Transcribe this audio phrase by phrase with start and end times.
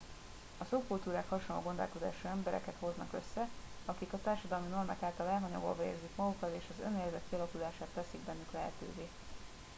[0.57, 3.47] a szubkultúrák hasonló gondolkodású embereket hoznak össze
[3.85, 9.07] akik a társadalmi normák által elhanyagolva érzik magukat és az önérzet kialakulását teszik bennük lehetőve